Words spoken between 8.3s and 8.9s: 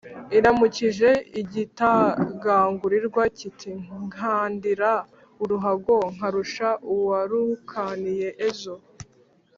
ejo